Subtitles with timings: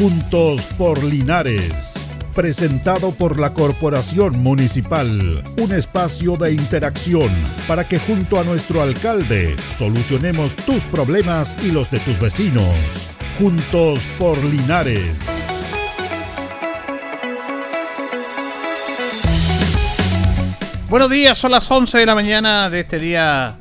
[0.00, 1.92] Juntos por Linares.
[2.34, 5.44] Presentado por la Corporación Municipal.
[5.58, 7.30] Un espacio de interacción
[7.68, 13.10] para que junto a nuestro alcalde solucionemos tus problemas y los de tus vecinos.
[13.38, 15.42] Juntos por Linares.
[20.88, 23.58] Buenos días, son las 11 de la mañana de este día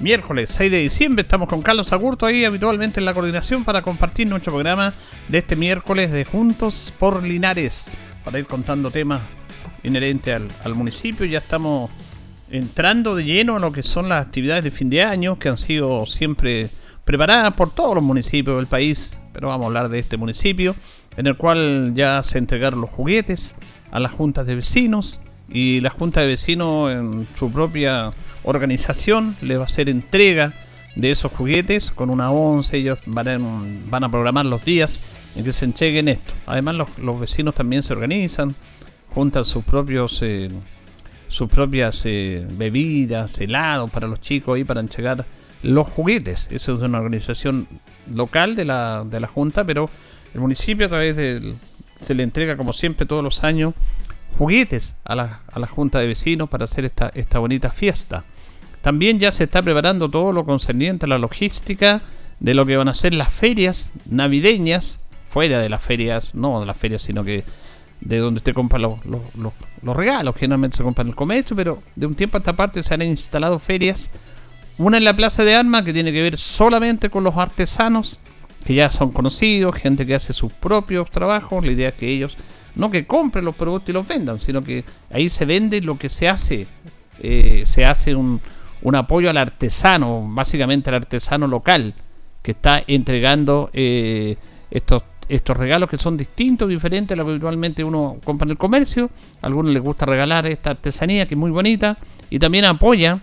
[0.00, 1.22] miércoles 6 de diciembre.
[1.22, 4.92] Estamos con Carlos Agurto ahí habitualmente en la coordinación para compartir nuestro programa
[5.28, 7.90] de este miércoles de Juntos por Linares,
[8.24, 9.22] para ir contando temas
[9.82, 11.26] inherentes al, municipio.
[11.26, 11.90] Ya estamos
[12.50, 15.56] entrando de lleno a lo que son las actividades de fin de año que han
[15.56, 16.70] sido siempre
[17.04, 20.76] preparadas por todos los municipios del país, pero vamos a hablar de este municipio,
[21.16, 23.56] en el cual ya se entregaron los juguetes
[23.90, 25.20] a las juntas de vecinos
[25.50, 28.10] y la Junta de Vecinos en su propia
[28.42, 30.54] organización le va a hacer entrega
[30.94, 32.76] de esos juguetes con una once.
[32.76, 35.00] Ellos van a, programar los días
[35.36, 36.34] en que se entreguen esto.
[36.46, 38.54] Además, los, vecinos también se organizan,
[39.14, 40.20] juntan sus propios.
[40.22, 40.48] Eh,
[41.28, 45.26] sus propias eh, bebidas, helados para los chicos y para entregar
[45.62, 46.48] los juguetes.
[46.50, 47.68] Eso es una organización
[48.12, 49.90] local de la, de la Junta, pero
[50.34, 51.56] el municipio a través del...
[52.00, 53.74] se le entrega como siempre todos los años
[54.38, 58.24] juguetes a la, a la Junta de Vecinos para hacer esta, esta bonita fiesta.
[58.82, 62.00] También ya se está preparando todo lo concerniente a la logística
[62.38, 66.66] de lo que van a ser las ferias navideñas, fuera de las ferias, no de
[66.66, 67.44] las ferias, sino que
[68.00, 69.20] de donde usted compra los, los,
[69.82, 72.84] los, regalos, generalmente se compran en el comercio, pero de un tiempo a esta parte
[72.84, 74.12] se han instalado ferias,
[74.78, 78.20] una en la Plaza de Armas que tiene que ver solamente con los artesanos,
[78.64, 82.36] que ya son conocidos, gente que hace sus propios trabajos, la idea es que ellos
[82.74, 86.08] no que compren los productos y los vendan, sino que ahí se vende lo que
[86.08, 86.66] se hace.
[87.20, 88.40] Eh, se hace un,
[88.82, 91.94] un, apoyo al artesano, básicamente al artesano local,
[92.42, 94.36] que está entregando eh,
[94.70, 98.58] estos, estos regalos que son distintos, diferentes a lo que habitualmente uno compra en el
[98.58, 99.10] comercio.
[99.42, 101.98] A algunos les gusta regalar esta artesanía que es muy bonita
[102.30, 103.20] y también apoya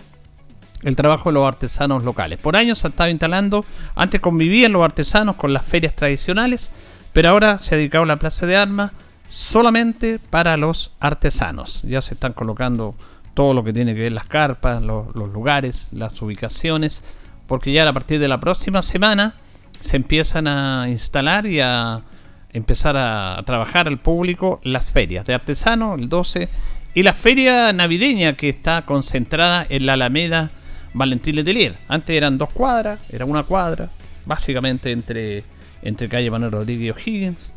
[0.84, 2.38] el trabajo de los artesanos locales.
[2.40, 3.66] Por años se ha estado instalando,
[3.96, 6.72] antes convivían los artesanos con las ferias tradicionales,
[7.14, 8.92] pero ahora se ha dedicado a la Plaza de Armas
[9.30, 11.82] solamente para los artesanos.
[11.84, 12.96] Ya se están colocando
[13.36, 17.04] todo lo que tiene que ver las carpas, los, lugares, las ubicaciones,
[17.48, 19.36] porque ya a partir de la próxima semana
[19.82, 22.02] se empiezan a instalar y a
[22.54, 26.50] empezar a, trabajar al público las ferias de artesanos, el 12,
[26.94, 30.52] y la feria navideña que está concentrada en la Alameda
[30.94, 31.76] Valentín Letelier.
[31.90, 33.90] Antes eran dos cuadras, era una cuadra,
[34.26, 35.44] básicamente entre,
[35.82, 37.54] entre calle Manuel Rodríguez y O'Higgins,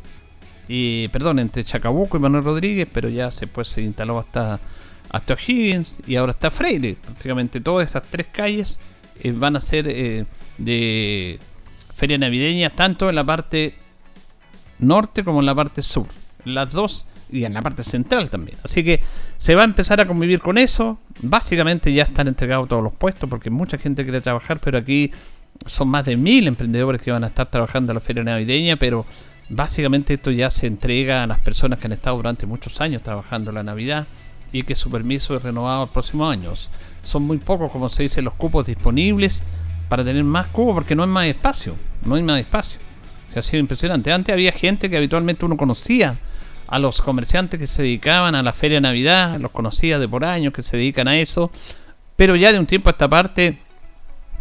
[0.68, 4.60] y perdón, entre Chacabuco y Manuel Rodríguez, pero ya después se instaló hasta,
[5.10, 6.96] hasta O'Higgins y ahora está Freire.
[7.02, 8.78] Prácticamente todas esas tres calles
[9.20, 10.26] eh, van a ser eh,
[10.58, 11.40] de
[11.96, 13.74] feria navideña, tanto en la parte
[14.78, 16.06] norte como en la parte sur.
[16.44, 18.58] Las dos y en la parte central también.
[18.62, 19.00] Así que
[19.38, 20.98] se va a empezar a convivir con eso.
[21.22, 25.10] Básicamente ya están entregados todos los puestos porque mucha gente quiere trabajar, pero aquí
[25.66, 29.06] son más de mil emprendedores que van a estar trabajando en la feria navideña, pero
[29.48, 33.50] Básicamente esto ya se entrega a las personas que han estado durante muchos años trabajando
[33.50, 34.06] la Navidad
[34.53, 36.70] y que su permiso es renovado los próximos años.
[37.03, 39.42] Son muy pocos, como se dice, los cupos disponibles
[39.88, 41.76] para tener más cupos porque no hay más espacio.
[42.04, 42.81] No hay más espacio.
[43.32, 44.12] Se ha sido impresionante.
[44.12, 46.19] Antes había gente que habitualmente uno conocía
[46.66, 50.25] a los comerciantes que se dedicaban a la feria de Navidad, los conocía de por
[50.25, 51.50] años que se dedican a eso,
[52.14, 53.58] pero ya de un tiempo a esta parte,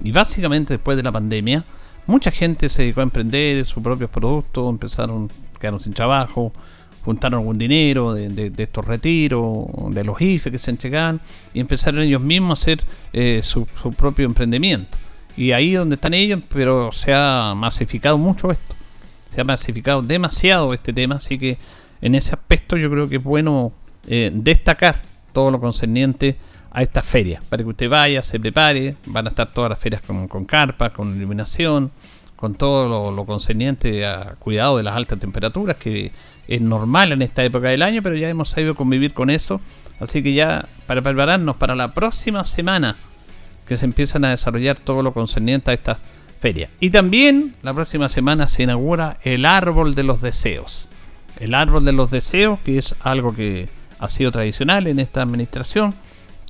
[0.03, 1.63] y básicamente después de la pandemia,
[2.07, 5.29] mucha gente se dedicó a emprender sus propios productos, empezaron,
[5.59, 6.51] quedaron sin trabajo,
[7.03, 11.21] juntaron algún dinero de, estos retiros, de los IFE que se entregaban,
[11.53, 12.79] y empezaron ellos mismos a hacer
[13.13, 13.65] eh, su,
[13.95, 14.97] propio emprendimiento.
[15.35, 18.75] Y ahí donde están ellos, pero se ha masificado mucho esto.
[19.33, 21.57] Se ha masificado demasiado este tema, así que
[22.01, 23.71] en ese aspecto yo creo que es bueno
[24.07, 25.01] eh, destacar
[25.33, 26.35] todo lo concerniente
[26.71, 30.01] a esta feria, para que usted vaya, se prepare, van a estar todas las ferias
[30.01, 31.91] con, con carpa, con iluminación,
[32.37, 36.11] con todo lo, concerniente a cuidado de las altas temperaturas, que
[36.47, 39.59] es normal en esta época del año, pero ya hemos sabido convivir con eso,
[39.99, 42.95] así que ya para prepararnos para la próxima semana
[43.67, 45.97] que se empiezan a desarrollar todo lo concerniente a esta
[46.39, 46.69] feria.
[46.79, 50.87] Y también la próxima semana se inaugura el árbol de los deseos.
[51.39, 53.67] El árbol de los deseos, que es algo que
[53.99, 55.95] ha sido tradicional en esta administración,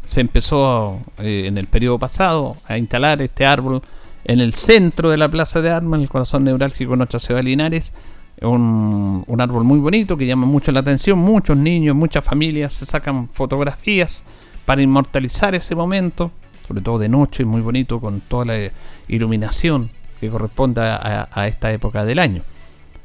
[0.07, 3.81] se empezó eh, en el periodo pasado a instalar este árbol
[4.23, 7.39] en el centro de la Plaza de Armas, en el corazón neurálgico de nuestra ciudad
[7.39, 7.93] de Linares.
[8.41, 11.19] Un, un, árbol muy bonito que llama mucho la atención.
[11.19, 14.23] Muchos niños, muchas familias se sacan fotografías
[14.65, 16.31] para inmortalizar ese momento,
[16.67, 18.71] sobre todo de noche, muy bonito, con toda la
[19.07, 19.89] iluminación
[20.21, 22.43] que corresponde a, a esta época del año.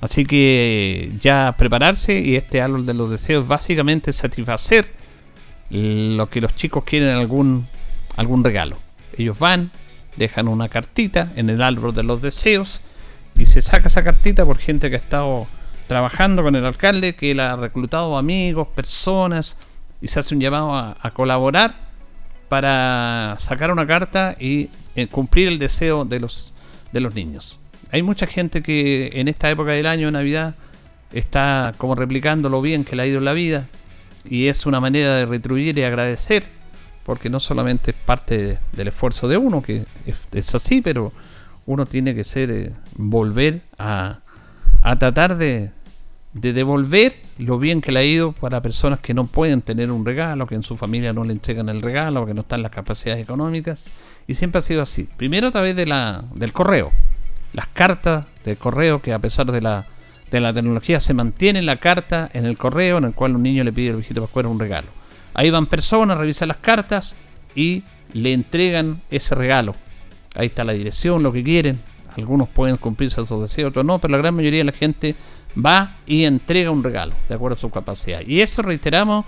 [0.01, 5.02] Así que ya prepararse y este árbol de los deseos básicamente satisfacer
[5.73, 7.67] lo que los chicos quieren algún
[8.17, 8.77] algún regalo.
[9.17, 9.71] Ellos van,
[10.17, 12.81] dejan una cartita en el árbol de los deseos
[13.37, 15.47] y se saca esa cartita por gente que ha estado
[15.87, 19.59] trabajando con el alcalde, que le ha reclutado amigos, personas
[20.01, 21.75] y se hace un llamado a, colaborar
[22.49, 26.53] para sacar una carta y eh, cumplir el deseo de los,
[26.93, 27.61] de los niños.
[27.91, 30.55] Hay mucha gente que en esta época del año, Navidad,
[31.13, 33.67] está como replicando lo bien que le ha ido en la vida
[34.25, 36.45] y es una manera de retribuir y agradecer
[37.05, 39.85] porque no solamente es parte del esfuerzo de uno, que
[40.33, 41.13] es, así, pero
[41.67, 44.21] uno tiene que ser, eh, volver a,
[44.83, 45.71] a tratar de,
[46.33, 50.05] de, devolver lo bien que le ha ido para personas que no pueden tener un
[50.05, 53.23] regalo, que en su familia no le entregan el regalo, que no están las capacidades
[53.23, 53.93] económicas,
[54.29, 55.09] y siempre ha sido así.
[55.17, 56.93] Primero a través de la, del correo,
[57.53, 59.87] las cartas del correo, que a pesar de la,
[60.37, 63.65] de la tecnología se mantiene la carta en el correo en el cual un niño
[63.65, 64.89] le pide al viejito Pascuero un regalo
[65.35, 67.15] Ahí van personas, revisan las cartas
[67.55, 67.83] y
[68.13, 69.75] le entregan ese regalo.
[70.35, 71.81] Ahí está la dirección, lo que quieren.
[72.17, 75.15] Algunos pueden cumplirse sus deseos, otros no, pero la gran mayoría de la gente
[75.57, 78.21] va y entrega un regalo, de acuerdo a su capacidad.
[78.27, 79.25] Y eso, reiteramos,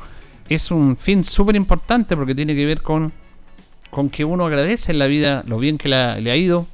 [0.49, 3.13] es un fin súper importante porque tiene que ver con,
[3.89, 5.97] con que uno agradece en la vida lo bien que le
[6.31, 6.67] ha ido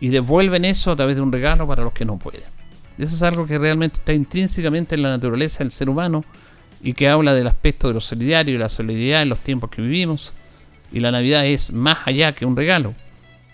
[0.00, 2.59] y devuelven eso a través de un regalo para los que no pueden.
[3.00, 6.22] Eso es algo que realmente está intrínsecamente en la naturaleza del ser humano
[6.82, 9.80] y que habla del aspecto de lo solidario y la solidaridad en los tiempos que
[9.80, 10.34] vivimos.
[10.92, 12.94] Y la Navidad es más allá que un regalo.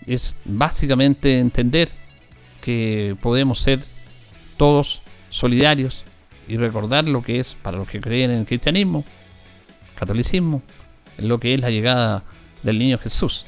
[0.05, 1.87] Es básicamente entender
[2.59, 3.79] que podemos ser
[4.57, 6.03] todos solidarios
[6.49, 9.05] y recordar lo que es para los que creen en el cristianismo,
[9.97, 10.61] catolicismo,
[11.17, 12.23] lo que es la llegada
[12.63, 13.45] del niño Jesús,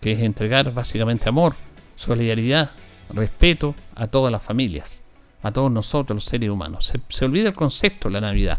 [0.00, 1.56] que es entregar básicamente amor,
[1.96, 2.70] solidaridad,
[3.10, 5.02] respeto a todas las familias,
[5.42, 6.86] a todos nosotros los seres humanos.
[6.86, 8.58] Se, se olvida el concepto de la Navidad.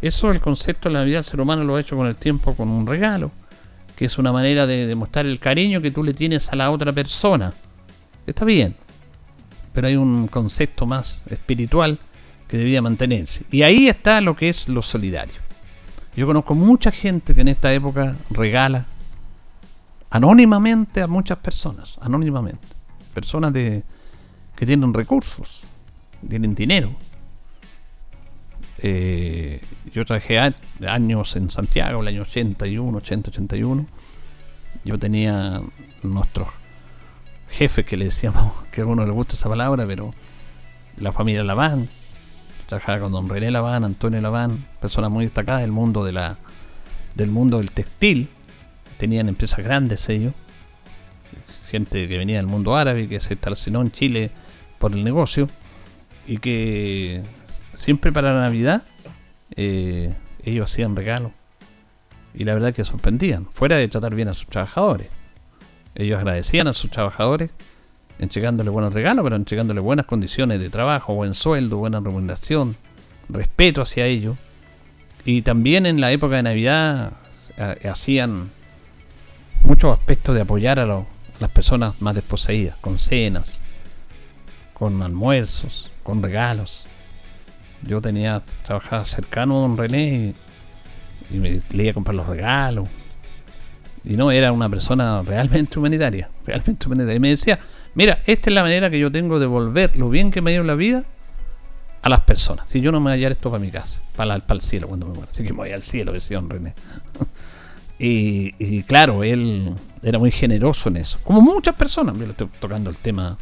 [0.00, 2.54] Eso el concepto de la Navidad el ser humano lo ha hecho con el tiempo
[2.54, 3.30] con un regalo,
[3.96, 6.92] que es una manera de demostrar el cariño que tú le tienes a la otra
[6.92, 7.52] persona.
[8.26, 8.76] Está bien,
[9.72, 11.98] pero hay un concepto más espiritual
[12.48, 13.44] que debía mantenerse.
[13.50, 15.44] Y ahí está lo que es lo solidario.
[16.16, 18.86] Yo conozco mucha gente que en esta época regala
[20.10, 22.66] anónimamente a muchas personas, anónimamente.
[23.12, 23.82] Personas de,
[24.54, 25.62] que tienen recursos,
[26.28, 26.90] tienen dinero,
[28.86, 29.62] eh,
[29.94, 30.38] yo trabajé
[30.86, 33.86] años en Santiago, el año 81, 80, 81.
[34.84, 35.62] Yo tenía
[36.02, 36.48] nuestros
[37.48, 40.12] jefes que le decíamos, que a algunos les gusta esa palabra, pero
[40.98, 41.88] la familia Laván.
[42.66, 46.38] Trabajaba con don René Laván, Antonio Laván, personas muy destacadas del mundo de la
[47.14, 48.28] del mundo del textil.
[48.98, 50.34] Tenían empresas grandes ellos.
[51.70, 54.30] Gente que venía del mundo árabe, que se estableció en Chile
[54.78, 55.48] por el negocio
[56.26, 57.22] y que
[57.74, 58.82] siempre para la Navidad
[59.56, 61.32] eh, ellos hacían regalos.
[62.34, 65.08] Y la verdad que sorprendían, fuera de tratar bien a sus trabajadores.
[65.94, 67.50] Ellos agradecían a sus trabajadores
[68.18, 72.76] entregándole buenos regalos, pero entregándole buenas condiciones de trabajo, buen sueldo, buena remuneración,
[73.28, 74.36] respeto hacia ellos.
[75.24, 77.12] Y también en la época de Navidad
[77.56, 78.50] eh, hacían
[79.62, 81.04] muchos aspectos de apoyar a,
[81.40, 83.60] las personas más desposeídas, con cenas,
[84.72, 86.86] con almuerzos, con regalos.
[87.82, 90.34] Yo tenía, trabajaba cercano a don René
[91.30, 92.88] y, le iba a comprar los regalos.
[94.04, 97.16] Y no, era una persona realmente humanitaria, realmente humanitaria.
[97.16, 97.58] Y me decía,
[97.94, 100.60] mira, esta es la manera que yo tengo de volver lo bien que me dio
[100.60, 101.04] en la vida
[102.02, 102.66] a las personas.
[102.68, 105.06] Si yo no me voy a esto para mi casa, para, para el cielo cuando
[105.06, 105.30] me muera.
[105.32, 106.74] Así que me voy al cielo, decía don René.
[107.98, 111.18] y, y, claro, él era muy generoso en eso.
[111.24, 113.38] Como muchas personas, yo le estoy tocando el tema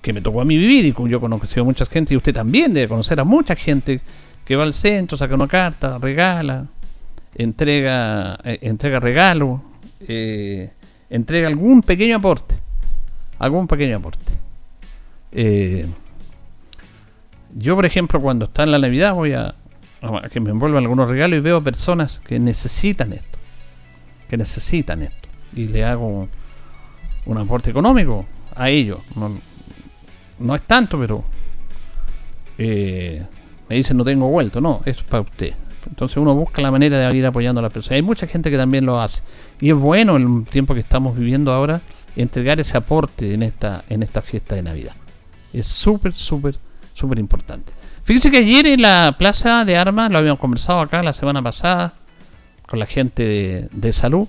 [0.00, 2.32] que me tocó a mí vivir y yo he conocido a mucha gente y usted
[2.32, 4.00] también debe conocer a mucha gente
[4.44, 6.66] que va al centro, saca una carta, regala,
[7.34, 9.62] entrega, eh, entrega regalo,
[10.00, 10.70] eh,
[11.10, 12.54] entrega algún pequeño aporte,
[13.38, 14.32] algún pequeño aporte.
[15.32, 15.86] Eh,
[17.54, 19.54] yo, por ejemplo, cuando está en la Navidad voy a,
[20.30, 23.38] que me envuelvan algunos regalos y veo personas que necesitan esto,
[24.28, 26.28] que necesitan esto, y le hago
[27.26, 29.00] un aporte económico a ellos.
[30.38, 31.24] No es tanto, pero
[32.58, 33.24] eh,
[33.68, 34.60] me dicen no tengo vuelto.
[34.60, 35.54] No, es para usted.
[35.88, 37.96] Entonces uno busca la manera de ir apoyando a las personas.
[37.96, 39.22] Hay mucha gente que también lo hace.
[39.60, 41.80] Y es bueno en el tiempo que estamos viviendo ahora
[42.16, 44.94] entregar ese aporte en esta, en esta fiesta de Navidad.
[45.52, 46.56] Es súper, súper,
[46.94, 47.72] súper importante.
[48.02, 51.94] Fíjense que ayer en la Plaza de Armas, lo habíamos conversado acá la semana pasada,
[52.66, 54.28] con la gente de, de salud,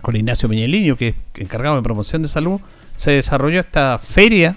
[0.00, 2.60] con Ignacio Peñeliño, que es encargado de promoción de salud,
[2.96, 4.56] se desarrolló esta feria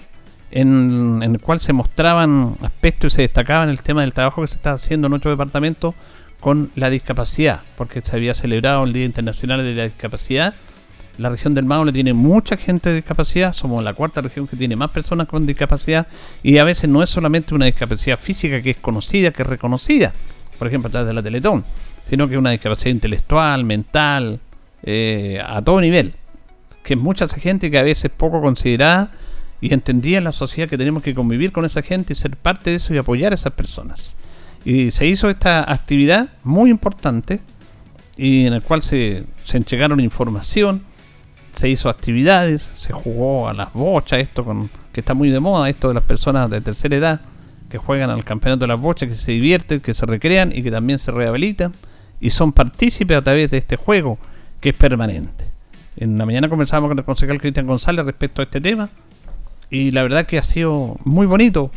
[0.54, 4.54] en, el cual se mostraban aspectos y se destacaban el tema del trabajo que se
[4.54, 5.96] está haciendo en nuestro departamento
[6.38, 10.54] con la discapacidad, porque se había celebrado el Día Internacional de la Discapacidad.
[11.18, 14.76] La región del Maule tiene mucha gente de discapacidad, somos la cuarta región que tiene
[14.76, 16.06] más personas con discapacidad
[16.42, 20.12] y a veces no es solamente una discapacidad física que es conocida, que es reconocida,
[20.58, 21.64] por ejemplo a través de la Teletón,
[22.08, 24.38] sino que es una discapacidad intelectual, mental,
[24.84, 26.14] eh, a todo nivel,
[26.84, 29.10] que es mucha gente que a veces es poco considerada
[29.64, 32.68] y entendía en la sociedad que tenemos que convivir con esa gente y ser parte
[32.68, 34.14] de eso y apoyar a esas personas.
[34.62, 37.40] Y se hizo esta actividad muy importante
[38.14, 40.82] y en el cual se, se entregaron información,
[41.52, 45.70] se hizo actividades, se jugó a las bochas, esto con que está muy de moda,
[45.70, 47.20] esto de las personas de tercera edad
[47.70, 50.70] que juegan al campeonato de las bochas, que se divierten, que se recrean y que
[50.70, 51.72] también se rehabilitan
[52.20, 54.18] y son partícipes a través de este juego
[54.60, 55.46] que es permanente.
[55.96, 58.90] En la mañana conversábamos con el concejal Cristian González respecto a este tema
[59.74, 61.72] y la verdad que ha sido muy bonito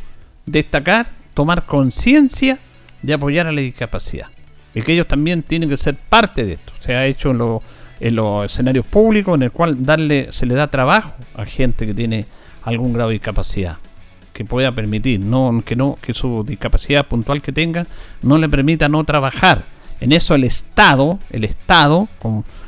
[0.46, 2.60] destacar, tomar conciencia
[3.02, 4.28] de apoyar a la discapacidad.
[4.76, 6.74] Y que ellos también tienen que ser parte de esto.
[6.80, 11.16] Se ha hecho en, los escenarios públicos en el cual darle, se le da trabajo
[11.34, 12.28] a gente que tiene
[12.64, 13.78] algún grado de discapacidad
[14.32, 17.88] que pueda permitir, no que no que su discapacidad puntual que tenga
[18.22, 19.66] no le permita no trabajar.
[20.00, 22.08] En eso el Estado, el Estado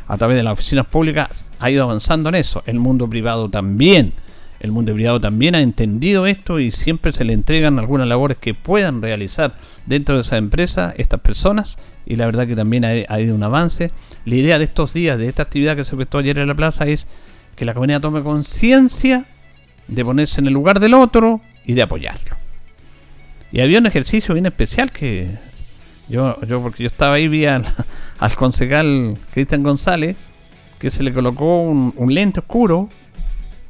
[0.08, 4.14] a través de las oficinas públicas ha ido avanzando en eso, el mundo privado también
[4.60, 8.54] el mundo privado también ha entendido esto y siempre se le entregan algunas labores que
[8.54, 9.54] puedan realizar
[9.86, 13.92] dentro de esa empresa estas personas y la verdad que también ha, habido un avance.
[14.26, 16.88] La idea de estos días, de esta actividad que se prestó ayer en la plaza
[16.88, 17.08] es
[17.56, 19.26] que la comunidad tome conciencia
[19.88, 22.36] de ponerse en el lugar del otro y de apoyarlo.
[23.52, 25.30] Y había un ejercicio bien especial que
[26.10, 27.66] yo, yo porque yo estaba ahí, vi al,
[28.36, 30.18] concejal Cristian González,
[30.80, 32.90] que se le colocó un lente oscuro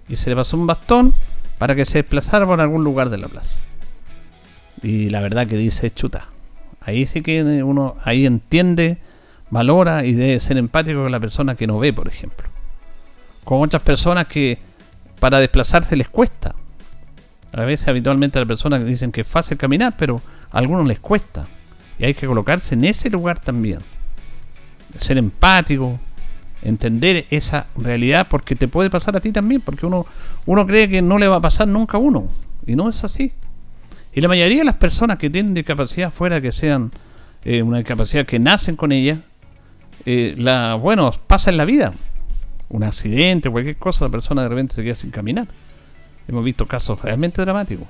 [0.09, 1.13] y se le pasó un bastón
[1.57, 3.61] para que se desplazara por algún lugar de la plaza.
[4.81, 6.27] Y la verdad que dice chuta.
[6.81, 8.97] Ahí sí que uno ahí entiende,
[9.49, 12.47] valora y debe ser empático con la persona que no ve, por ejemplo.
[13.43, 14.57] Con otras personas que
[15.19, 16.55] para desplazarse les cuesta.
[17.51, 20.99] A veces habitualmente a las personas dicen que es fácil caminar, pero a algunos les
[20.99, 21.47] cuesta.
[21.97, 23.79] Y hay que colocarse en ese lugar también.
[24.97, 25.99] Ser empático,
[26.61, 30.05] entender esa realidad porque te puede pasar a ti también, porque uno,
[30.45, 32.27] uno cree que no le va a pasar nunca a uno,
[32.65, 33.33] y no es así.
[34.13, 36.91] Y la mayoría de las personas que tienen discapacidad fuera que sean
[37.43, 39.19] eh, una discapacidad que nacen con ella,
[40.05, 41.93] eh, la, bueno, pasa en la vida.
[42.69, 45.47] Un accidente, cualquier cosa, la persona de repente se queda sin caminar.
[46.27, 47.87] Hemos visto casos realmente dramáticos,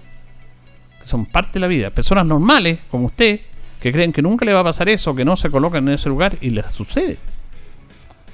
[1.01, 1.89] que son parte de la vida.
[1.89, 3.41] Personas normales, como usted,
[3.79, 6.09] que creen que nunca le va a pasar eso, que no se colocan en ese
[6.09, 7.17] lugar y les sucede.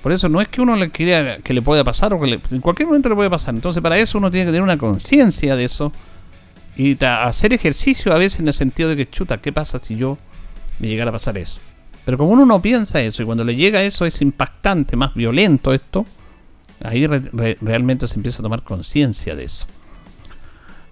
[0.06, 2.62] Por eso no es que uno le quiera que le pueda pasar o que en
[2.62, 3.56] cualquier momento le puede pasar.
[3.56, 5.92] Entonces para eso uno tiene que tener una conciencia de eso
[6.78, 10.20] y hacer ejercicio a veces en el sentido de que chuta, ¿qué pasa si yo
[10.78, 11.60] me llegara a pasar eso?
[12.06, 15.74] Pero como uno no piensa eso y cuando le llega eso es impactante, más violento
[15.74, 16.06] esto,
[16.84, 19.66] ahí realmente se empieza a tomar conciencia de eso.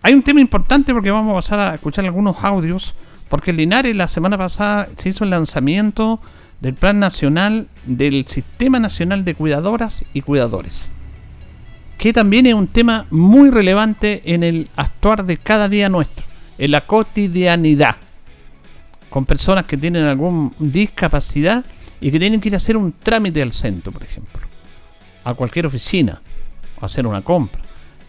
[0.02, 2.96] Hay un tema importante porque vamos a pasar a escuchar algunos audios,
[3.30, 6.20] porque Linares la semana pasada se hizo el lanzamiento
[6.64, 10.94] del Plan Nacional del Sistema Nacional de Cuidadoras y Cuidadores,
[11.98, 16.26] que también es un tema muy relevante en el actuar de cada día nuestro,
[16.58, 17.98] en la cotidianidad,
[19.10, 21.66] con personas que tienen alguna discapacidad
[22.00, 24.42] y que tienen que ir a hacer un trámite al centro, por ejemplo,
[25.26, 26.22] a cualquier oficina,
[26.80, 27.62] hacer una compra,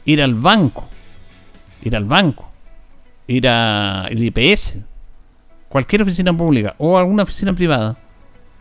[0.04, 0.88] ir al banco,
[1.82, 2.48] ir al banco,
[3.26, 4.76] ir al IPS,
[5.68, 7.98] cualquier oficina pública o alguna oficina privada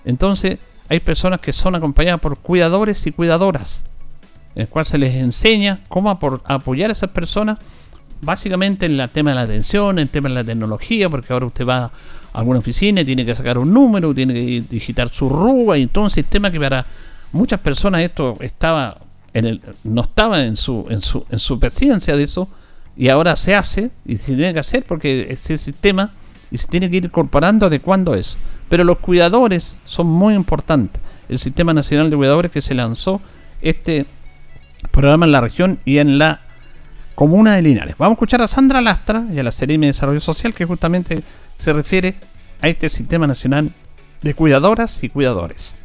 [0.05, 3.85] entonces, hay personas que son acompañadas por cuidadores y cuidadoras,
[4.55, 7.57] en el cual se les enseña cómo apoyar a esas personas,
[8.21, 11.45] básicamente en el tema de la atención, en el tema de la tecnología, porque ahora
[11.45, 11.91] usted va a
[12.33, 16.05] alguna oficina y tiene que sacar un número, tiene que digitar su ruga y todo
[16.05, 16.85] un sistema que para
[17.31, 18.97] muchas personas esto estaba
[19.33, 22.47] en el, no estaba en su, en su, en su presidencia de eso,
[22.95, 26.11] y ahora se hace, y se tiene que hacer porque ese sistema,
[26.51, 28.37] y se tiene que ir incorporando adecuando eso.
[28.73, 30.99] Pero los cuidadores son muy importantes.
[31.29, 33.21] El Sistema Nacional de Cuidadores que se lanzó
[33.61, 34.07] este
[34.89, 36.41] programa en la región y en la
[37.13, 37.95] comuna de Linares.
[37.99, 41.21] Vamos a escuchar a Sandra Lastra y a la Serie de Desarrollo Social que justamente
[41.59, 42.15] se refiere
[42.61, 43.71] a este Sistema Nacional
[44.23, 45.75] de Cuidadoras y Cuidadores.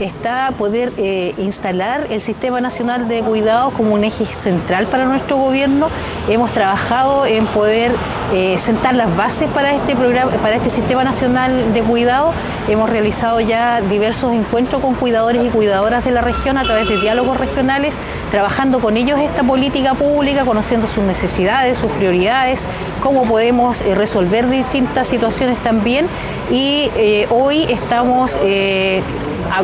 [0.00, 5.36] Está poder eh, instalar el Sistema Nacional de Cuidados como un eje central para nuestro
[5.36, 5.88] gobierno.
[6.28, 7.92] Hemos trabajado en poder
[8.32, 12.32] eh, sentar las bases para este programa, para este Sistema Nacional de Cuidado.
[12.68, 17.00] Hemos realizado ya diversos encuentros con cuidadores y cuidadoras de la región a través de
[17.00, 17.96] diálogos regionales,
[18.30, 22.62] trabajando con ellos esta política pública, conociendo sus necesidades, sus prioridades,
[23.02, 26.06] cómo podemos eh, resolver distintas situaciones también.
[26.50, 26.88] Y
[27.28, 28.38] hoy estamos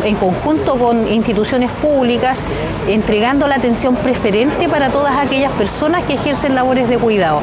[0.04, 2.42] en conjunto con instituciones públicas,
[2.88, 7.40] entregando la atención preferente para todas aquellas personas que ejercen labores de cuidado.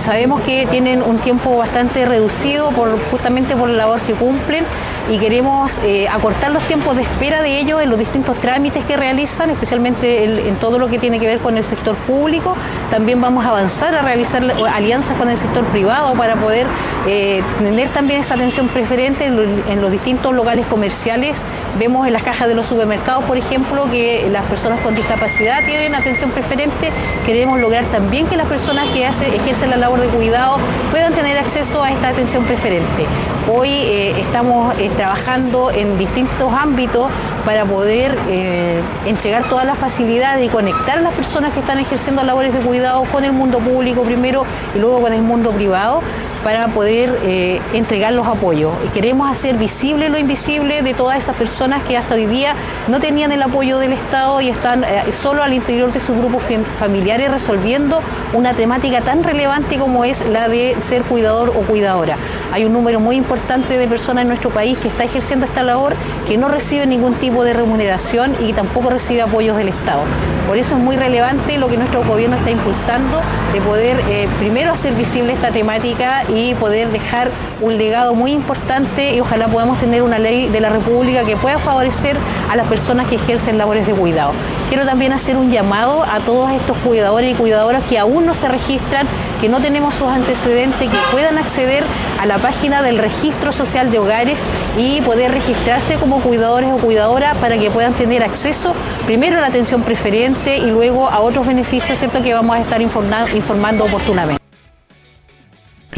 [0.00, 2.70] Sabemos que tienen un tiempo bastante reducido
[3.10, 4.64] justamente por la labor que cumplen
[5.10, 8.96] y queremos eh, acortar los tiempos de espera de ellos en los distintos trámites que
[8.96, 12.54] realizan, especialmente en todo lo que tiene que ver con el sector público.
[12.90, 16.66] También vamos a avanzar a realizar alianzas con el sector privado para poder
[17.06, 21.42] eh, tener también esa atención preferente en, los distintos locales comerciales.
[21.78, 25.94] Vemos en las cajas de los supermercados, por ejemplo, que las personas con discapacidad tienen
[25.94, 26.90] atención preferente.
[27.24, 30.58] Queremos lograr también que las personas que ejercen la labor de cuidado
[30.90, 33.06] puedan tener acceso a esta atención preferente.
[33.50, 37.10] Hoy eh, estamos trabajando en distintos ámbitos
[37.46, 42.22] para poder eh, entregar todas las facilidades y conectar a las personas que están ejerciendo
[42.22, 46.02] labores de cuidado con el mundo público primero y luego con el mundo privado
[46.42, 48.72] para poder eh, entregar los apoyos.
[48.94, 52.54] Queremos hacer visible lo invisible de todas esas personas que hasta hoy día
[52.88, 56.42] no tenían el apoyo del Estado y están eh, solo al interior de sus grupos
[56.78, 58.00] familiares resolviendo
[58.32, 62.16] una temática tan relevante como es la de ser cuidador o cuidadora.
[62.52, 65.94] Hay un número muy importante de personas en nuestro país que está ejerciendo esta labor
[66.26, 70.02] que no recibe ningún tipo de remuneración y tampoco recibe apoyos del Estado.
[70.46, 73.20] Por eso es muy relevante lo que nuestro gobierno está impulsando
[73.52, 77.30] de poder eh, primero hacer visible esta temática y poder dejar
[77.60, 81.58] un legado muy importante y ojalá podamos tener una ley de la República que pueda
[81.58, 82.16] favorecer
[82.50, 84.32] a las personas que ejercen labores de cuidado.
[84.68, 88.48] Quiero también hacer un llamado a todos estos cuidadores y cuidadoras que aún no se
[88.48, 89.06] registran,
[89.40, 91.84] que no tenemos sus antecedentes, que puedan acceder
[92.20, 94.40] a la página del Registro Social de Hogares
[94.76, 98.74] y poder registrarse como cuidadores o cuidadoras para que puedan tener acceso
[99.06, 102.22] primero a la atención preferente y luego a otros beneficios ¿cierto?
[102.22, 104.47] que vamos a estar informando oportunamente.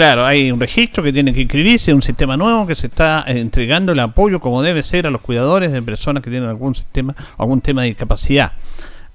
[0.00, 3.39] Claro, hay un registro que tiene que inscribirse, un sistema nuevo que se está eh,
[3.39, 7.15] entregando el apoyo como debe ser a los cuidadores de personas que tienen algún sistema,
[7.36, 8.52] algún tema de discapacidad.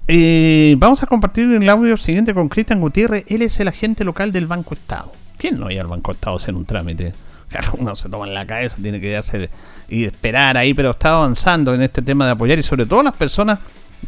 [0.06, 3.24] Eh, vamos a compartir el audio siguiente con Cristian Gutiérrez.
[3.26, 5.10] Él es el agente local del Banco Estado.
[5.38, 7.14] ¿Quién no iba al Banco Estado a hacer un trámite?
[7.48, 9.50] Claro, uno se toma en la cabeza, tiene que hacer
[9.88, 13.04] y esperar ahí, pero está avanzando en este tema de apoyar y sobre todo a
[13.04, 13.58] las personas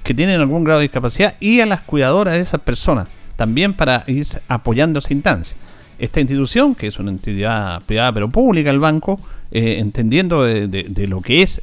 [0.04, 4.04] que tienen algún grado de discapacidad y a las cuidadoras de esas personas, también para
[4.06, 5.56] ir apoyando esa instancia
[5.98, 9.18] esta institución, que es una entidad privada pero pública, el banco,
[9.50, 11.62] eh, entendiendo de, lo que es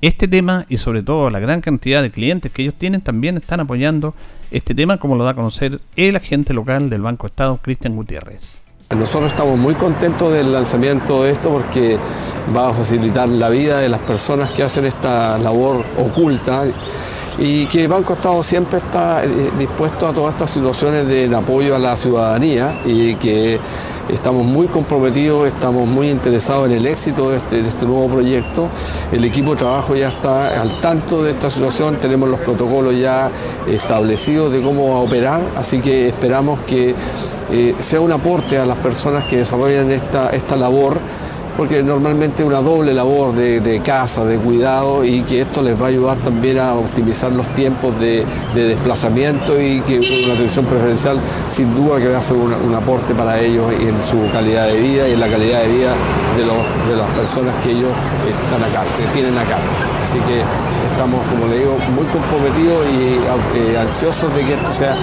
[0.00, 3.60] este tema y sobre todo la gran cantidad de clientes que ellos tienen, también están
[3.60, 4.14] apoyando
[4.50, 8.62] este tema, como lo da a conocer el agente local del Banco Estado, Cristian Gutiérrez.
[8.96, 11.96] Nosotros estamos muy contentos del lanzamiento de esto porque
[12.56, 16.64] va a facilitar la vida de las personas que hacen esta labor oculta
[17.40, 21.78] y que Banco Estado siempre está eh, dispuesto a todas estas situaciones de apoyo a
[21.78, 23.58] la ciudadanía y que
[24.12, 28.68] estamos muy comprometidos, estamos muy interesados en el éxito este, de este, nuevo proyecto.
[29.10, 33.30] El equipo de trabajo ya está al tanto de esta situación, tenemos los protocolos ya
[33.66, 36.94] establecidos de cómo operar, así que esperamos que
[37.52, 40.98] eh, sea un aporte a las personas que desarrollan esta, esta labor
[41.56, 45.88] porque normalmente una doble labor de, casa, de cuidado y que esto les va a
[45.88, 51.18] ayudar también a optimizar los tiempos de, desplazamiento y que una atención preferencial
[51.50, 55.08] sin duda que va a ser un aporte para ellos en su calidad de vida
[55.08, 55.94] y en la calidad de vida
[56.36, 57.90] de, las personas que ellos
[58.28, 59.58] están acá, que tienen acá.
[60.02, 60.69] Así que
[61.00, 64.96] estamos, como le digo, muy comprometidos y eh, ansiosos de que esto sea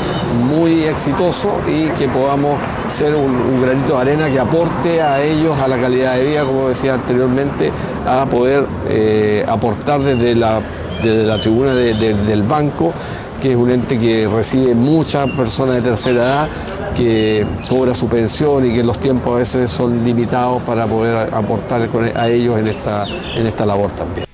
[0.48, 5.68] muy exitoso y que podamos ser un, granito de arena que aporte a ellos a
[5.68, 7.72] la calidad de vida, como decía anteriormente,
[8.06, 10.62] a poder eh, aportar desde la,
[11.04, 12.94] la tribuna del banco,
[13.42, 16.48] que es un ente que recibe muchas personas de tercera edad
[16.96, 21.90] que cobra su pensión y que los tiempos a veces son limitados para poder aportar
[22.16, 23.04] a ellos en esta,
[23.36, 24.27] en esta labor también.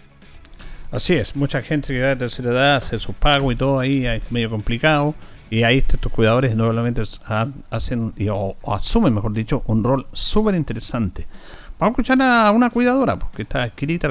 [0.94, 4.06] Así es, mucha gente que da de tercera edad hace sus pagos y todo ahí
[4.06, 5.16] es medio complicado.
[5.50, 7.02] Y ahí estos cuidadores normalmente
[7.72, 11.26] hacen o, asumen, mejor dicho, un rol súper interesante.
[11.80, 14.08] Vamos a escuchar a una cuidadora porque está escrita,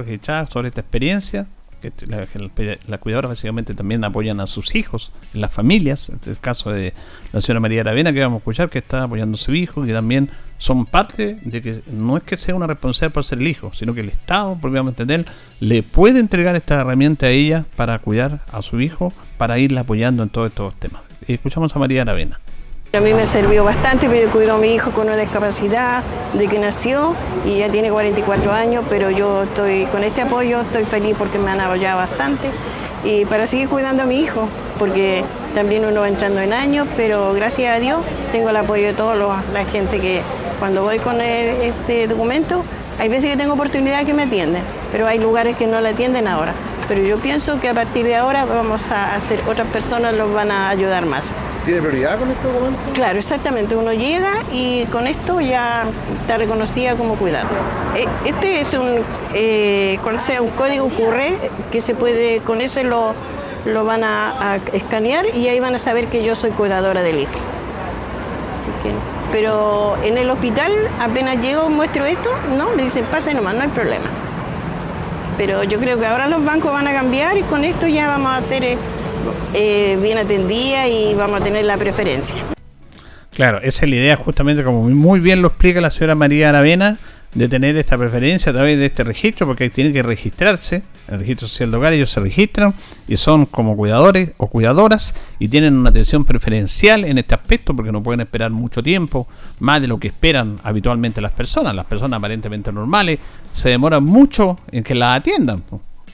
[0.48, 1.46] sobre esta experiencia
[1.82, 6.94] que las cuidadoras básicamente también apoyan a sus hijos, las familias, en el caso de
[7.32, 9.92] la señora María Aravena que vamos a escuchar, que está apoyando a su hijo, que
[9.92, 13.72] también son parte de que no es que sea una responsabilidad por ser el hijo,
[13.74, 15.24] sino que el Estado, por entender,
[15.58, 20.22] le puede entregar esta herramienta a ella para cuidar a su hijo, para irla apoyando
[20.22, 21.02] en todos estos temas.
[21.26, 22.40] Escuchamos a María Aravena.
[22.94, 26.02] A mí me sirvió bastante, porque cuido a mi hijo con una discapacidad
[26.34, 27.14] de que nació
[27.46, 31.50] y ya tiene 44 años, pero yo estoy con este apoyo, estoy feliz porque me
[31.50, 32.50] han apoyado bastante
[33.02, 34.46] y para seguir cuidando a mi hijo,
[34.78, 35.24] porque
[35.54, 37.98] también uno va entrando en años, pero gracias a Dios
[38.30, 40.20] tengo el apoyo de toda la gente que
[40.58, 42.62] cuando voy con este documento,
[42.98, 46.28] hay veces que tengo oportunidad que me atienden, pero hay lugares que no la atienden
[46.28, 46.52] ahora.
[46.88, 50.50] Pero yo pienso que a partir de ahora vamos a hacer, otras personas los van
[50.50, 51.24] a ayudar más.
[51.64, 52.78] ¿Tiene prioridad con este documento?
[52.92, 53.76] Claro, exactamente.
[53.76, 55.84] Uno llega y con esto ya
[56.20, 57.48] está reconocida como cuidado.
[57.96, 61.20] Eh, este es un, eh, sea un código QR
[61.70, 63.14] que se puede, con ese lo,
[63.64, 67.32] lo van a, escanear y ahí van a saber que yo soy cuidadora del hijo.
[69.30, 73.68] pero en el hospital apenas llego, muestro esto, no, le dicen pase nomás, no hay
[73.68, 74.06] problema.
[75.38, 78.32] Pero yo creo que ahora los bancos van a cambiar y con esto ya vamos
[78.32, 78.76] a hacer eh,
[79.54, 82.36] eh, bien atendida y vamos a tener la preferencia.
[83.32, 86.98] Claro, esa es la idea justamente como muy bien lo explica la señora María Aravena,
[87.34, 91.48] de tener esta preferencia a través de este registro, porque tiene que registrarse, el registro
[91.48, 92.74] social de hogar, ellos se registran
[93.08, 97.90] y son como cuidadores o cuidadoras y tienen una atención preferencial en este aspecto porque
[97.90, 99.26] no pueden esperar mucho tiempo,
[99.60, 101.74] más de lo que esperan habitualmente las personas.
[101.74, 103.18] Las personas aparentemente normales
[103.54, 105.62] se demoran mucho en que las atiendan,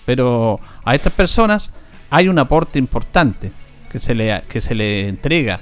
[0.06, 1.72] pero a estas personas
[2.10, 3.52] hay un aporte importante
[3.90, 5.60] que se le, que se le entrega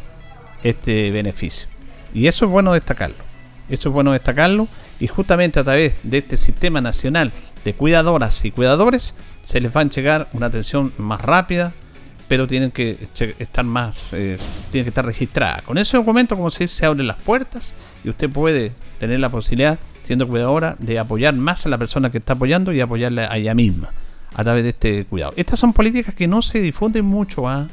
[0.63, 1.69] este beneficio.
[2.15, 3.25] Y eso es bueno destacarlo.
[3.69, 4.69] Eso es bueno destacarlo.
[5.01, 7.33] Y justamente a través de este sistema nacional
[7.65, 11.73] de cuidadoras y cuidadores se les va a llegar una atención más rápida,
[12.29, 14.39] pero tienen que estar más, eh,
[14.71, 15.63] tienen que estar registradas.
[15.63, 19.29] Con ese documento, como se dice, se abren las puertas y usted puede tener la
[19.29, 23.37] posibilidad, siendo cuidadora, de apoyar más a la persona que está apoyando y apoyarla a
[23.37, 23.93] ella misma
[24.37, 25.33] a través de este cuidado.
[25.37, 27.69] Estas son políticas que no se difunden mucho, ¿ah?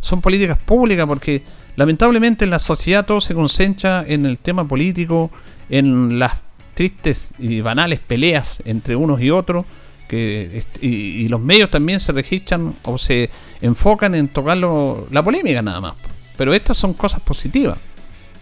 [0.00, 1.42] son políticas públicas porque
[1.74, 5.32] lamentablemente en la sociedad todo se concentra en el tema político,
[5.68, 6.34] en las
[6.74, 9.66] tristes y banales peleas entre unos y otros,
[10.06, 15.80] que, y, los medios también se registran o se enfocan en tocar la polémica nada
[15.80, 15.94] más.
[16.36, 17.78] Pero estas son cosas positivas.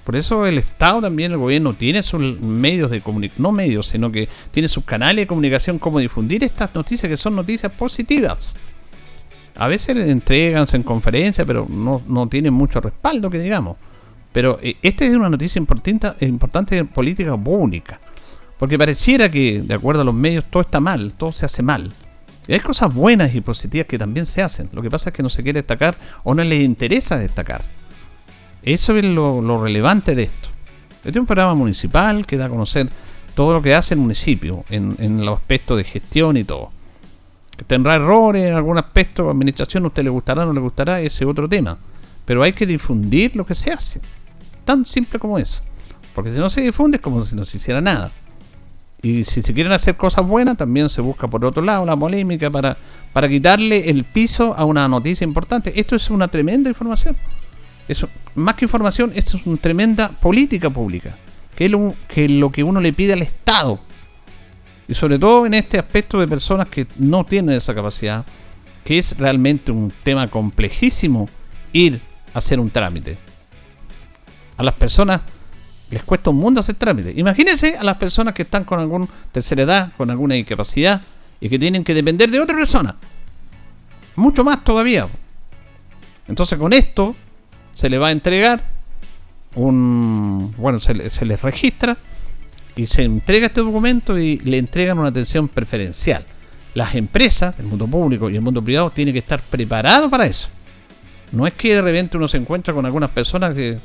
[0.05, 4.11] Por eso el Estado también, el gobierno, tiene sus medios de comunicación, no medios, sino
[4.11, 8.57] que tiene sus canales de comunicación, como difundir estas noticias que son noticias positivas.
[9.55, 13.77] A veces entregan en conferencias, pero no, no tienen mucho respaldo, que digamos.
[14.33, 18.01] Pero eh, esta es una noticia importante, importante en política pública.
[18.59, 21.93] Porque pareciera que, de acuerdo a los medios, todo está mal, todo se hace mal.
[22.49, 24.69] Y hay cosas buenas y positivas que también se hacen.
[24.73, 27.63] Lo que pasa es que no se quiere destacar o no les interesa destacar.
[28.63, 30.49] Eso es lo, relevante de esto.
[30.99, 32.89] Este es un programa municipal que da a conocer
[33.35, 36.71] todo lo que hace el municipio en, en los aspectos de gestión y todo.
[37.67, 41.25] Tendrá errores en algún aspecto, administración, a usted le gustará o no le gustará, ese
[41.25, 41.77] es otro tema.
[42.25, 44.01] Pero hay que difundir lo que se hace.
[44.65, 45.63] Tan simple como eso.
[46.15, 48.11] Porque si no se difunde es como si no se hiciera nada.
[49.03, 52.51] Y si se quieren hacer cosas buenas, también se busca por otro lado la polémica
[52.51, 52.77] para,
[53.13, 55.73] para quitarle el piso a una noticia importante.
[55.79, 57.17] Esto es una tremenda información.
[57.89, 61.17] Eso, más que información, esto es una tremenda política pública,
[61.55, 63.81] que es lo que, lo que uno le pide al Estado.
[64.89, 68.25] Y sobre todo en este aspecto de personas que no tienen esa capacidad,
[68.85, 71.29] que es realmente un tema complejísimo
[71.73, 72.01] ir
[72.35, 73.19] a hacer un trámite.
[74.57, 75.23] A las personas
[75.91, 77.13] les cuesta un mundo hacer trámite.
[77.17, 81.03] Imagínense a las personas que están con alguna tercera edad, con alguna discapacidad
[81.41, 82.97] y que tienen que depender de otra persona.
[84.17, 85.07] Mucho más todavía.
[86.27, 87.15] Entonces con esto
[87.75, 88.63] se le va a entregar
[89.55, 90.55] un...
[90.57, 91.97] Bueno, se, les registra
[92.77, 96.25] y se entrega este documento y le entregan una atención preferencial.
[96.75, 100.49] Las empresas, el mundo público y el mundo privado, tienen que estar preparados para eso.
[101.33, 103.79] No es que de repente uno se encuentra con algunas personas que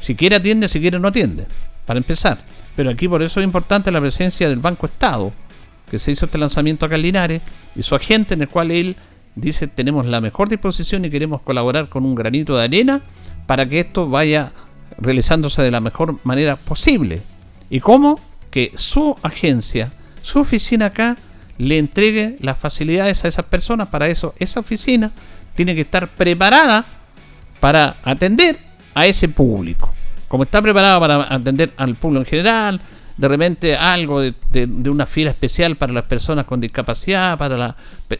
[0.00, 1.46] si quiere atiende, si quiere no atiende,
[1.86, 2.38] para empezar.
[2.74, 5.32] Pero aquí por eso es importante la presencia del Banco Estado,
[5.90, 7.42] que se hizo este lanzamiento acá en Linares,
[7.76, 8.96] y su agente en el cual él
[9.34, 13.02] dice tenemos la mejor disposición y queremos colaborar con un granito de arena
[13.46, 14.52] para que esto vaya
[14.98, 17.22] realizándose de la mejor manera posible.
[17.70, 18.20] ¿Y cómo?
[18.50, 21.16] Que su agencia, su oficina acá,
[21.58, 23.88] le entregue las facilidades a esas personas.
[23.88, 25.10] Para eso, esa oficina
[25.54, 26.84] tiene que estar preparada
[27.60, 28.58] para atender
[28.94, 29.92] a ese público.
[30.28, 32.80] Como está preparada para atender al público en general,
[33.16, 34.34] de repente algo de,
[34.88, 37.74] una fila especial para las personas con discapacidad, para las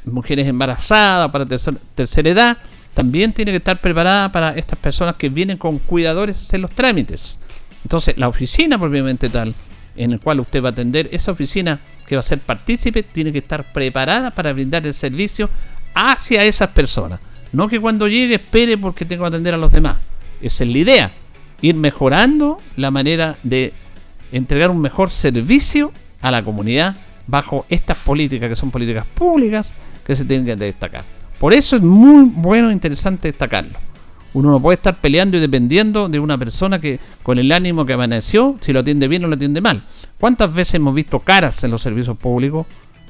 [0.05, 2.59] mujeres embarazadas, para tercer- tercera edad,
[2.95, 6.71] también tiene que estar preparada para estas personas que vienen con cuidadores a hacer los
[6.71, 7.39] trámites.
[7.85, 9.55] Entonces, la oficina propiamente tal,
[9.97, 13.33] en el cual usted va a atender, esa oficina que va a ser partícipe, tiene
[13.33, 15.49] que estar preparada para brindar el servicio
[15.95, 17.21] hacia esas personas.
[17.53, 19.97] No que cuando llegue espere porque tengo que atender a los demás.
[20.41, 21.13] Esa es la idea.
[21.61, 23.73] Ir mejorando la manera de
[24.33, 29.75] entregar un mejor servicio a la comunidad bajo estas políticas que son políticas públicas
[30.05, 31.05] que se tienen que destacar.
[31.43, 33.77] Por eso es muy bueno e interesante destacarlo.
[34.33, 37.95] Uno no puede estar peleando y dependiendo de una persona que con el ánimo que
[37.95, 39.83] amaneció, si lo atiende bien o lo atiende mal.
[40.21, 42.65] ¿Cuántas veces hemos visto caras en los servicios públicos?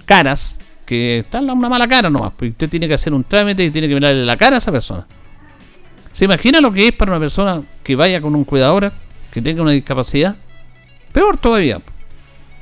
[0.07, 2.31] Caras que están una mala cara nomás.
[2.31, 4.73] Porque usted tiene que hacer un trámite y tiene que mirarle la cara a esa
[4.73, 5.07] persona.
[6.15, 8.95] ¿Se imagina lo que es para una persona que vaya con un cuidador
[9.31, 10.37] que tenga una discapacidad?
[11.13, 11.83] Peor todavía.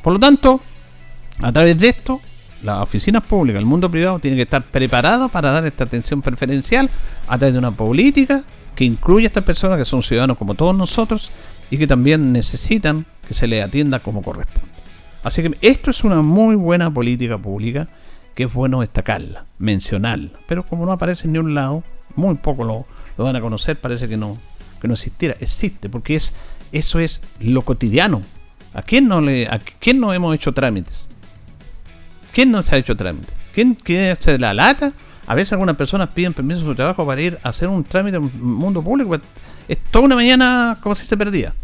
[0.03, 0.61] Por lo tanto,
[1.41, 2.21] a través de esto,
[2.63, 6.91] las oficinas públicas, el mundo privado, tiene que estar preparado para dar esta atención preferencial
[7.27, 8.43] a través de una política
[8.75, 11.31] que incluya a estas personas que son ciudadanos como todos nosotros
[11.71, 14.69] y que también necesitan que se les atienda como corresponde.
[15.23, 17.89] Así que esto es una muy buena política pública
[18.35, 20.31] que es bueno destacarla, mencionarla.
[20.47, 21.85] Pero como no aparece en ningún lado,
[22.17, 22.87] muy poco lo,
[23.19, 24.39] lo van a conocer, parece que no,
[24.81, 25.37] que no existiera.
[25.41, 26.33] Existe, porque es,
[26.73, 28.23] eso es lo cotidiano.
[28.73, 31.09] ¿A quién no le, a quién no hemos hecho trámites?
[32.33, 33.33] ¿Quién no se ha hecho trámite?
[33.53, 34.93] ¿Quién quiere hacer la lata?
[35.27, 38.17] A veces algunas personas piden permiso de su trabajo para ir a hacer un trámite
[38.17, 39.17] en un mundo público.
[39.69, 41.55] Es toda una mañana como si se perdía.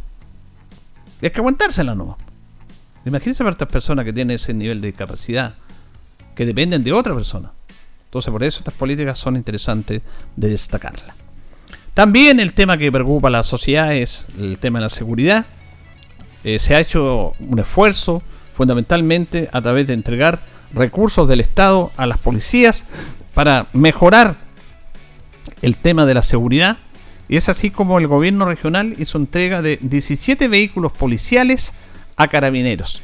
[1.20, 2.16] Y hay que aguantársela nomás.
[3.04, 5.54] Imagínense para estas personas que tienen ese nivel de discapacidad,
[6.34, 7.52] que dependen de otra persona.
[8.04, 10.02] Entonces, por eso estas políticas son interesantes
[10.34, 11.14] de destacarlas.
[11.94, 15.46] También el tema que preocupa a la sociedad es el tema de la seguridad.
[16.44, 18.22] Eh, se ha hecho un esfuerzo
[18.54, 20.40] fundamentalmente a través de entregar
[20.72, 22.84] recursos del Estado a las policías
[23.34, 24.36] para mejorar
[25.62, 26.78] el tema de la seguridad.
[27.28, 31.74] Y es así como el gobierno regional hizo entrega de 17 vehículos policiales
[32.16, 33.02] a carabineros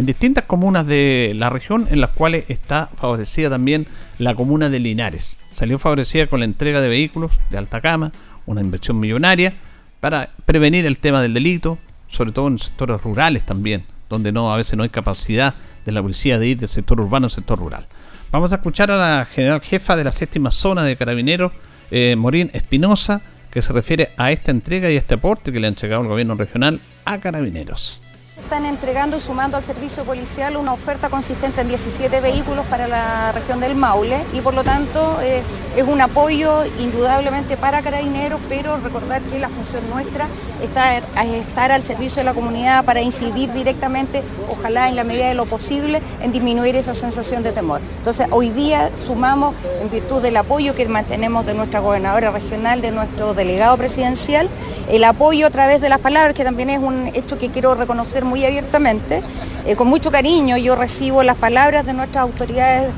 [0.00, 4.80] en distintas comunas de la región en las cuales está favorecida también la comuna de
[4.80, 5.40] Linares.
[5.52, 8.10] Salió favorecida con la entrega de vehículos de alta cama,
[8.46, 9.52] una inversión millonaria
[10.00, 11.76] para prevenir el tema del delito,
[12.08, 16.02] sobre todo en sectores rurales también, donde no a veces no hay capacidad de la
[16.02, 17.86] policía de ir del sector urbano al sector rural.
[18.30, 21.52] Vamos a escuchar a la general jefa de la séptima zona de carabineros,
[21.90, 25.66] eh, Morín Espinosa, que se refiere a esta entrega y a este aporte que le
[25.66, 28.02] ha entregado el gobierno regional a carabineros.
[28.44, 33.30] Están entregando y sumando al servicio policial una oferta consistente en 17 vehículos para la
[33.32, 35.42] región del Maule y por lo tanto eh,
[35.76, 40.26] es un apoyo indudablemente para carabineros, pero recordar que la función nuestra
[40.62, 41.04] está es
[41.46, 45.46] estar al servicio de la comunidad para incidir directamente, ojalá en la medida de lo
[45.46, 47.80] posible, en disminuir esa sensación de temor.
[47.98, 52.90] Entonces hoy día sumamos en virtud del apoyo que mantenemos de nuestra gobernadora regional, de
[52.90, 54.48] nuestro delegado presidencial,
[54.88, 58.24] el apoyo a través de las palabras, que también es un hecho que quiero reconocer
[58.30, 59.22] muy abiertamente.
[59.66, 62.90] Eh, con mucho cariño yo recibo las palabras de nuestras autoridades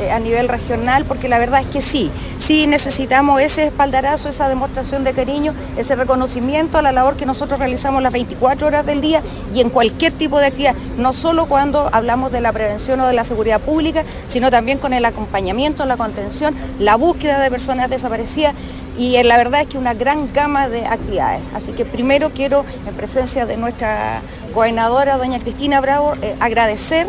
[0.00, 4.48] eh, a nivel regional, porque la verdad es que sí, sí necesitamos ese espaldarazo, esa
[4.48, 9.00] demostración de cariño, ese reconocimiento a la labor que nosotros realizamos las 24 horas del
[9.00, 9.22] día
[9.54, 13.12] y en cualquier tipo de actividad, no solo cuando hablamos de la prevención o de
[13.12, 18.54] la seguridad pública, sino también con el acompañamiento, la contención, la búsqueda de personas desaparecidas
[18.98, 21.40] y eh, la verdad es que una gran gama de actividades.
[21.54, 24.20] Así que primero quiero, en presencia de nuestra
[24.54, 27.06] gobernadora, doña Cristina Bravo, eh, agradecer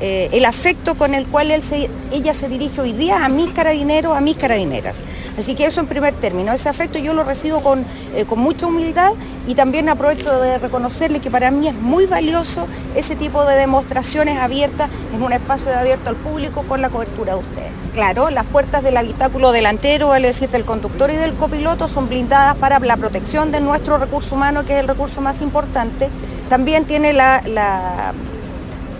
[0.00, 4.20] eh, el afecto con el cual ella se dirige hoy día a mis carabineros, a
[4.20, 4.98] mis carabineras.
[5.38, 8.66] Así que eso en primer término, ese afecto yo lo recibo con, eh, con mucha
[8.66, 9.12] humildad
[9.46, 14.38] y también aprovecho de reconocerle que para mí es muy valioso ese tipo de demostraciones
[14.38, 17.70] abiertas en un espacio de abierto al público con la cobertura de ustedes.
[17.92, 22.56] Claro, las puertas del habitáculo delantero, es decir, del conductor y del copiloto, son blindadas
[22.56, 26.08] para la protección de nuestro recurso humano, que es el recurso más importante.
[26.48, 28.12] También tiene la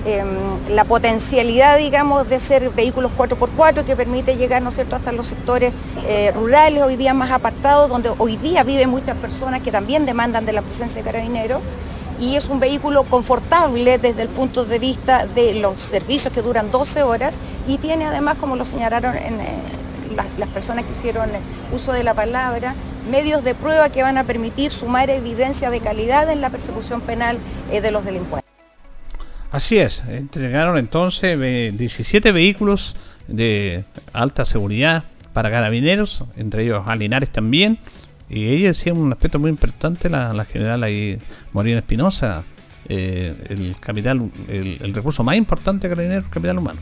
[0.05, 0.27] em,
[0.75, 5.27] la potencialidad, digamos, de ser vehículos 4x4 que permite llegar, ¿no es cierto?, hasta los
[5.27, 5.73] sectores
[6.07, 10.47] eh, rurales, hoy día más apartados, donde hoy día viven muchas personas que también demandan
[10.47, 11.61] de la presencia de carabineros.
[12.21, 16.71] Y es un vehículo confortable desde el punto de vista de los servicios que duran
[16.71, 17.35] 12 horas
[17.67, 19.31] y tiene además, como lo señalaron eh,
[20.39, 21.29] las, personas que hicieron
[21.73, 22.75] uso de la palabra,
[23.11, 27.39] medios de prueba que van a permitir sumar evidencia de calidad en la persecución penal
[27.71, 28.44] eh, de los delincuentes.
[29.55, 32.97] Así es, entregaron entonces eh, 17 vehículos
[33.29, 36.99] de alta seguridad para carabineros, entre ellos a
[37.31, 37.79] también.
[38.29, 41.21] Y ella decía un aspecto muy importante, la, general ahí,
[41.53, 42.43] Morena Espinosa,
[42.89, 46.81] eh, el capital, el, recurso más importante de Carabineros, el capital humano.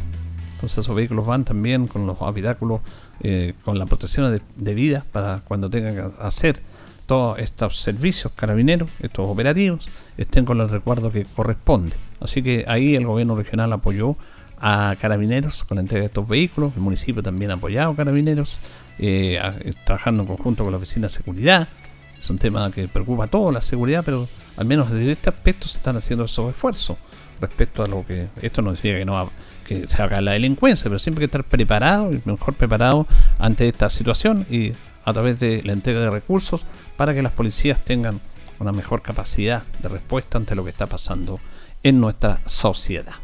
[0.54, 2.80] Entonces esos vehículos van también con los habitáculos,
[3.20, 6.62] eh, con la protección de, vida para cuando tengan que hacer
[7.04, 11.96] todos estos servicios carabineros, estos operativos, estén con el recuerdo que corresponde.
[12.22, 14.16] Así que ahí el gobierno regional apoyó
[14.58, 18.60] a carabineros con la entrega de estos vehículos, el municipio también ha apoyado a carabineros,
[18.98, 19.40] eh,
[19.84, 21.68] trabajando en conjunto con la oficina de seguridad.
[22.16, 25.66] Es un tema que preocupa a todos, la seguridad, pero al menos desde este aspecto
[25.66, 26.96] se están haciendo esos esfuerzos
[27.40, 29.30] respecto a lo que esto no significa que no
[29.64, 33.08] que se haga la delincuencia, pero siempre hay que estar preparado y mejor preparado
[33.40, 34.72] ante esta situación y
[35.04, 36.64] a través de la entrega de recursos
[36.96, 38.20] para que las policías tengan
[38.60, 41.40] una mejor capacidad de respuesta ante lo que está pasando
[41.82, 43.14] en nuestra sociedad.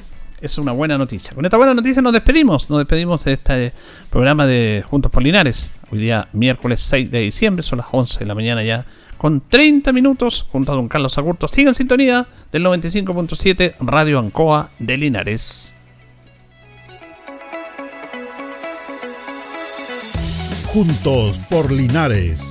[0.41, 1.35] Es una buena noticia.
[1.35, 2.71] Con esta buena noticia nos despedimos.
[2.71, 3.73] Nos despedimos de este
[4.11, 5.71] programa de Juntos Polinares.
[5.91, 9.93] Hoy día miércoles 6 de diciembre, son las 11 de la mañana ya con 30
[9.93, 11.49] minutos junto a don Carlos Agurto.
[11.49, 15.75] Sigan sintonía del 95.7 Radio Ancoa de Linares.
[20.67, 22.51] Juntos por Linares